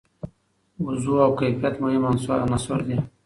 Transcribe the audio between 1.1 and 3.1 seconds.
او کیفیت مهم عناصر دي.